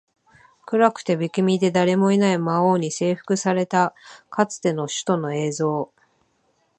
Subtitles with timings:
[0.65, 3.93] 暗くて、不気味で、誰もいない魔王に征服された
[4.31, 5.93] かつての首都の映像